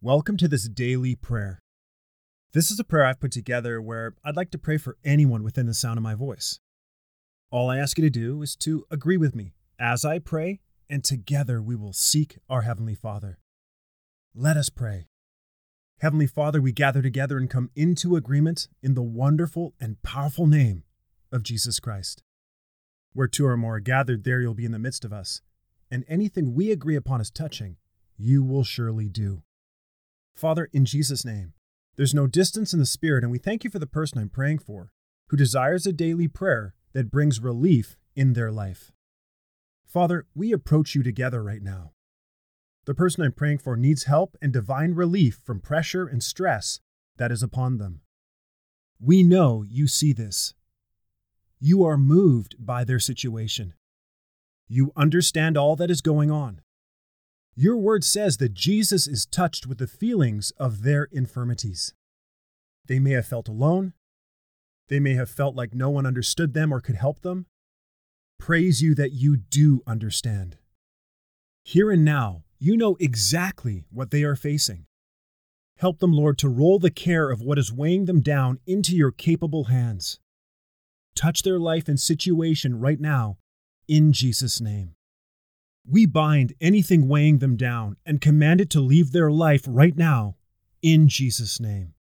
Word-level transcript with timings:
Welcome 0.00 0.36
to 0.36 0.46
this 0.46 0.68
daily 0.68 1.16
prayer. 1.16 1.58
This 2.52 2.70
is 2.70 2.78
a 2.78 2.84
prayer 2.84 3.04
I've 3.04 3.18
put 3.18 3.32
together 3.32 3.82
where 3.82 4.14
I'd 4.24 4.36
like 4.36 4.52
to 4.52 4.58
pray 4.58 4.76
for 4.76 4.96
anyone 5.04 5.42
within 5.42 5.66
the 5.66 5.74
sound 5.74 5.98
of 5.98 6.04
my 6.04 6.14
voice. 6.14 6.60
All 7.50 7.68
I 7.68 7.78
ask 7.78 7.98
you 7.98 8.04
to 8.04 8.08
do 8.08 8.40
is 8.40 8.54
to 8.58 8.84
agree 8.92 9.16
with 9.16 9.34
me 9.34 9.54
as 9.76 10.04
I 10.04 10.20
pray, 10.20 10.60
and 10.88 11.02
together 11.02 11.60
we 11.60 11.74
will 11.74 11.92
seek 11.92 12.38
our 12.48 12.62
Heavenly 12.62 12.94
Father. 12.94 13.40
Let 14.36 14.56
us 14.56 14.68
pray. 14.68 15.08
Heavenly 16.00 16.28
Father, 16.28 16.62
we 16.62 16.70
gather 16.70 17.02
together 17.02 17.36
and 17.36 17.50
come 17.50 17.72
into 17.74 18.14
agreement 18.14 18.68
in 18.80 18.94
the 18.94 19.02
wonderful 19.02 19.74
and 19.80 20.00
powerful 20.04 20.46
name 20.46 20.84
of 21.32 21.42
Jesus 21.42 21.80
Christ. 21.80 22.22
Where 23.14 23.26
two 23.26 23.46
or 23.46 23.56
more 23.56 23.74
are 23.74 23.80
gathered, 23.80 24.22
there 24.22 24.40
you'll 24.40 24.54
be 24.54 24.64
in 24.64 24.70
the 24.70 24.78
midst 24.78 25.04
of 25.04 25.12
us, 25.12 25.40
and 25.90 26.04
anything 26.06 26.54
we 26.54 26.70
agree 26.70 26.94
upon 26.94 27.20
as 27.20 27.32
touching, 27.32 27.78
you 28.16 28.44
will 28.44 28.62
surely 28.62 29.08
do. 29.08 29.42
Father, 30.38 30.70
in 30.72 30.84
Jesus' 30.84 31.24
name, 31.24 31.54
there's 31.96 32.14
no 32.14 32.28
distance 32.28 32.72
in 32.72 32.78
the 32.78 32.86
Spirit, 32.86 33.24
and 33.24 33.32
we 33.32 33.38
thank 33.38 33.64
you 33.64 33.70
for 33.70 33.80
the 33.80 33.88
person 33.88 34.20
I'm 34.20 34.28
praying 34.28 34.60
for 34.60 34.92
who 35.30 35.36
desires 35.36 35.84
a 35.84 35.92
daily 35.92 36.28
prayer 36.28 36.76
that 36.92 37.10
brings 37.10 37.40
relief 37.40 37.96
in 38.14 38.34
their 38.34 38.52
life. 38.52 38.92
Father, 39.84 40.26
we 40.36 40.52
approach 40.52 40.94
you 40.94 41.02
together 41.02 41.42
right 41.42 41.60
now. 41.60 41.90
The 42.86 42.94
person 42.94 43.24
I'm 43.24 43.32
praying 43.32 43.58
for 43.58 43.76
needs 43.76 44.04
help 44.04 44.36
and 44.40 44.52
divine 44.52 44.94
relief 44.94 45.40
from 45.44 45.58
pressure 45.58 46.06
and 46.06 46.22
stress 46.22 46.78
that 47.16 47.32
is 47.32 47.42
upon 47.42 47.78
them. 47.78 48.02
We 49.00 49.24
know 49.24 49.64
you 49.68 49.88
see 49.88 50.12
this. 50.12 50.54
You 51.58 51.84
are 51.84 51.98
moved 51.98 52.54
by 52.64 52.84
their 52.84 53.00
situation. 53.00 53.74
You 54.68 54.92
understand 54.96 55.56
all 55.58 55.74
that 55.74 55.90
is 55.90 56.00
going 56.00 56.30
on. 56.30 56.60
Your 57.60 57.76
word 57.76 58.04
says 58.04 58.36
that 58.36 58.54
Jesus 58.54 59.08
is 59.08 59.26
touched 59.26 59.66
with 59.66 59.78
the 59.78 59.88
feelings 59.88 60.52
of 60.58 60.84
their 60.84 61.08
infirmities. 61.10 61.92
They 62.86 63.00
may 63.00 63.10
have 63.10 63.26
felt 63.26 63.48
alone. 63.48 63.94
They 64.86 65.00
may 65.00 65.14
have 65.14 65.28
felt 65.28 65.56
like 65.56 65.74
no 65.74 65.90
one 65.90 66.06
understood 66.06 66.54
them 66.54 66.72
or 66.72 66.80
could 66.80 66.94
help 66.94 67.22
them. 67.22 67.46
Praise 68.38 68.80
you 68.80 68.94
that 68.94 69.10
you 69.10 69.36
do 69.36 69.82
understand. 69.88 70.58
Here 71.64 71.90
and 71.90 72.04
now, 72.04 72.44
you 72.60 72.76
know 72.76 72.96
exactly 73.00 73.82
what 73.90 74.12
they 74.12 74.22
are 74.22 74.36
facing. 74.36 74.86
Help 75.78 75.98
them, 75.98 76.12
Lord, 76.12 76.38
to 76.38 76.48
roll 76.48 76.78
the 76.78 76.92
care 76.92 77.28
of 77.28 77.42
what 77.42 77.58
is 77.58 77.72
weighing 77.72 78.04
them 78.04 78.20
down 78.20 78.60
into 78.68 78.94
your 78.94 79.10
capable 79.10 79.64
hands. 79.64 80.20
Touch 81.16 81.42
their 81.42 81.58
life 81.58 81.88
and 81.88 81.98
situation 81.98 82.78
right 82.78 83.00
now, 83.00 83.38
in 83.88 84.12
Jesus' 84.12 84.60
name. 84.60 84.94
We 85.90 86.04
bind 86.04 86.52
anything 86.60 87.08
weighing 87.08 87.38
them 87.38 87.56
down 87.56 87.96
and 88.04 88.20
command 88.20 88.60
it 88.60 88.68
to 88.70 88.80
leave 88.80 89.12
their 89.12 89.30
life 89.30 89.64
right 89.66 89.96
now, 89.96 90.36
in 90.82 91.08
Jesus' 91.08 91.58
name. 91.58 91.94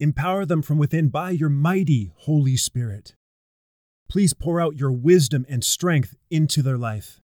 Empower 0.00 0.44
them 0.44 0.62
from 0.62 0.78
within 0.78 1.08
by 1.08 1.30
your 1.30 1.48
mighty 1.48 2.10
Holy 2.16 2.56
Spirit. 2.56 3.14
Please 4.10 4.34
pour 4.34 4.60
out 4.60 4.80
your 4.80 4.90
wisdom 4.90 5.46
and 5.48 5.62
strength 5.62 6.16
into 6.28 6.60
their 6.60 6.76
life. 6.76 7.20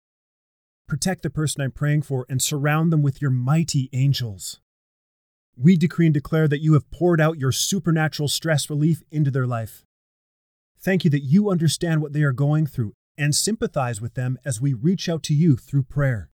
Protect 0.89 1.23
the 1.23 1.31
person 1.31 1.63
I'm 1.63 1.73
praying 1.73 2.03
for 2.03 2.27
and 2.29 2.43
surround 2.43 2.93
them 2.93 3.01
with 3.01 3.23
your 3.23 3.31
mighty 3.31 3.89
angels. 3.95 4.61
We 5.57 5.79
decree 5.79 6.07
and 6.07 6.15
declare 6.15 6.49
that 6.49 6.61
you 6.61 6.75
have 6.75 6.91
poured 6.91 7.21
out 7.21 7.39
your 7.39 7.53
supernatural 7.53 8.29
stress 8.29 8.69
relief 8.69 9.03
into 9.11 9.31
their 9.31 9.47
life. 9.47 9.87
Thank 10.79 11.05
you 11.05 11.11
that 11.13 11.21
you 11.21 11.49
understand 11.49 12.03
what 12.03 12.13
they 12.13 12.25
are 12.25 12.33
going 12.33 12.67
through 12.67 12.93
and 13.17 13.35
sympathize 13.35 14.01
with 14.01 14.15
them 14.15 14.39
as 14.45 14.61
we 14.61 14.73
reach 14.73 15.09
out 15.09 15.23
to 15.25 15.35
you 15.35 15.57
through 15.57 15.85
prayer. 15.85 16.31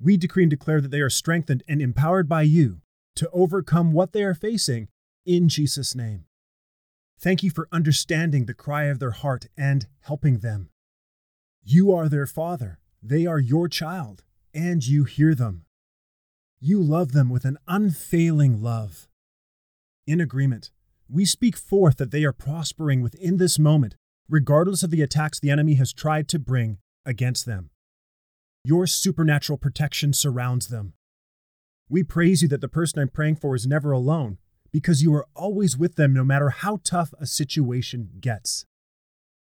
We 0.00 0.16
decree 0.16 0.44
and 0.44 0.50
declare 0.50 0.80
that 0.80 0.90
they 0.90 1.00
are 1.00 1.10
strengthened 1.10 1.62
and 1.68 1.80
empowered 1.80 2.28
by 2.28 2.42
you 2.42 2.80
to 3.16 3.30
overcome 3.32 3.92
what 3.92 4.12
they 4.12 4.22
are 4.22 4.34
facing 4.34 4.88
in 5.24 5.48
Jesus' 5.48 5.94
name. 5.94 6.24
Thank 7.18 7.42
you 7.42 7.50
for 7.50 7.68
understanding 7.72 8.44
the 8.44 8.54
cry 8.54 8.84
of 8.84 8.98
their 8.98 9.12
heart 9.12 9.46
and 9.56 9.86
helping 10.00 10.38
them. 10.38 10.68
You 11.62 11.92
are 11.92 12.08
their 12.08 12.26
Father, 12.26 12.78
they 13.02 13.26
are 13.26 13.38
your 13.38 13.68
child, 13.68 14.24
and 14.52 14.86
you 14.86 15.04
hear 15.04 15.34
them. 15.34 15.64
You 16.60 16.82
love 16.82 17.12
them 17.12 17.30
with 17.30 17.44
an 17.44 17.58
unfailing 17.66 18.62
love. 18.62 19.08
In 20.06 20.20
agreement, 20.20 20.70
we 21.08 21.24
speak 21.24 21.56
forth 21.56 21.96
that 21.96 22.10
they 22.10 22.24
are 22.24 22.32
prospering 22.32 23.00
within 23.00 23.36
this 23.36 23.58
moment 23.58 23.96
regardless 24.28 24.82
of 24.82 24.90
the 24.90 25.02
attacks 25.02 25.38
the 25.38 25.50
enemy 25.50 25.74
has 25.74 25.92
tried 25.92 26.28
to 26.28 26.38
bring 26.38 26.78
against 27.04 27.46
them. 27.46 27.70
Your 28.64 28.86
supernatural 28.86 29.58
protection 29.58 30.12
surrounds 30.12 30.68
them. 30.68 30.94
We 31.88 32.02
praise 32.02 32.42
you 32.42 32.48
that 32.48 32.60
the 32.60 32.68
person 32.68 32.98
I'm 33.00 33.08
praying 33.08 33.36
for 33.36 33.54
is 33.54 33.66
never 33.66 33.92
alone 33.92 34.38
because 34.72 35.02
you 35.02 35.14
are 35.14 35.26
always 35.34 35.76
with 35.76 35.94
them 35.94 36.12
no 36.12 36.24
matter 36.24 36.50
how 36.50 36.80
tough 36.82 37.14
a 37.20 37.26
situation 37.26 38.10
gets. 38.20 38.64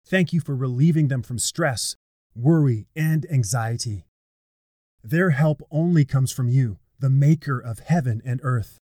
Thank 0.04 0.32
you 0.32 0.40
for 0.40 0.56
relieving 0.56 1.08
them 1.08 1.22
from 1.22 1.38
stress, 1.38 1.96
worry, 2.34 2.88
and 2.96 3.24
anxiety. 3.30 4.06
Their 5.02 5.30
help 5.30 5.62
only 5.70 6.04
comes 6.04 6.32
from 6.32 6.48
you, 6.48 6.78
the 6.98 7.10
maker 7.10 7.58
of 7.58 7.78
heaven 7.78 8.20
and 8.24 8.40
earth. 8.42 8.80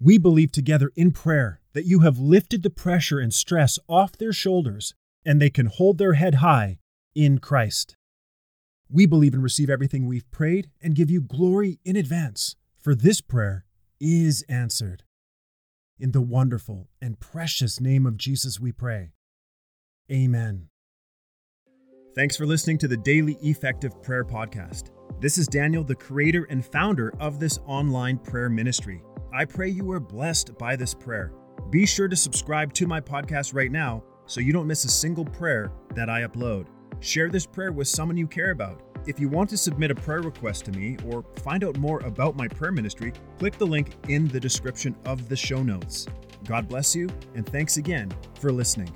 We 0.00 0.16
believe 0.16 0.52
together 0.52 0.92
in 0.94 1.10
prayer 1.10 1.60
that 1.72 1.84
you 1.84 2.00
have 2.00 2.18
lifted 2.18 2.62
the 2.62 2.70
pressure 2.70 3.18
and 3.18 3.34
stress 3.34 3.78
off 3.88 4.12
their 4.12 4.32
shoulders 4.32 4.94
and 5.24 5.42
they 5.42 5.50
can 5.50 5.66
hold 5.66 5.98
their 5.98 6.14
head 6.14 6.36
high 6.36 6.78
in 7.14 7.38
Christ. 7.38 7.96
We 8.88 9.06
believe 9.06 9.34
and 9.34 9.42
receive 9.42 9.68
everything 9.68 10.06
we've 10.06 10.30
prayed 10.30 10.70
and 10.80 10.94
give 10.94 11.10
you 11.10 11.20
glory 11.20 11.80
in 11.84 11.96
advance, 11.96 12.54
for 12.78 12.94
this 12.94 13.20
prayer 13.20 13.66
is 14.00 14.44
answered. 14.48 15.02
In 15.98 16.12
the 16.12 16.22
wonderful 16.22 16.88
and 17.02 17.18
precious 17.18 17.80
name 17.80 18.06
of 18.06 18.16
Jesus, 18.16 18.60
we 18.60 18.70
pray. 18.70 19.10
Amen. 20.10 20.68
Thanks 22.14 22.36
for 22.36 22.46
listening 22.46 22.78
to 22.78 22.88
the 22.88 22.96
Daily 22.96 23.36
Effective 23.42 24.00
Prayer 24.02 24.24
Podcast. 24.24 24.90
This 25.20 25.36
is 25.38 25.48
Daniel, 25.48 25.82
the 25.82 25.96
creator 25.96 26.46
and 26.48 26.64
founder 26.64 27.12
of 27.18 27.40
this 27.40 27.58
online 27.66 28.18
prayer 28.18 28.48
ministry. 28.48 29.02
I 29.32 29.44
pray 29.44 29.68
you 29.68 29.90
are 29.92 30.00
blessed 30.00 30.56
by 30.56 30.74
this 30.74 30.94
prayer. 30.94 31.32
Be 31.70 31.84
sure 31.84 32.08
to 32.08 32.16
subscribe 32.16 32.72
to 32.74 32.86
my 32.86 33.00
podcast 33.00 33.54
right 33.54 33.70
now 33.70 34.02
so 34.26 34.40
you 34.40 34.52
don't 34.52 34.66
miss 34.66 34.84
a 34.84 34.90
single 34.90 35.24
prayer 35.24 35.70
that 35.94 36.08
I 36.08 36.22
upload. 36.22 36.66
Share 37.00 37.28
this 37.28 37.46
prayer 37.46 37.70
with 37.70 37.88
someone 37.88 38.16
you 38.16 38.26
care 38.26 38.52
about. 38.52 38.82
If 39.06 39.20
you 39.20 39.28
want 39.28 39.50
to 39.50 39.56
submit 39.56 39.90
a 39.90 39.94
prayer 39.94 40.22
request 40.22 40.64
to 40.66 40.72
me 40.72 40.96
or 41.06 41.24
find 41.42 41.62
out 41.62 41.78
more 41.78 42.00
about 42.00 42.36
my 42.36 42.48
prayer 42.48 42.72
ministry, 42.72 43.12
click 43.38 43.58
the 43.58 43.66
link 43.66 43.96
in 44.08 44.28
the 44.28 44.40
description 44.40 44.96
of 45.04 45.28
the 45.28 45.36
show 45.36 45.62
notes. 45.62 46.06
God 46.46 46.68
bless 46.68 46.96
you, 46.96 47.08
and 47.34 47.46
thanks 47.46 47.76
again 47.76 48.10
for 48.40 48.50
listening. 48.50 48.90